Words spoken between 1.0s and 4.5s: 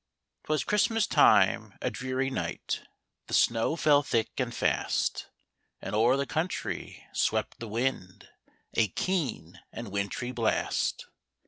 time: a dreary night: The snow fell thick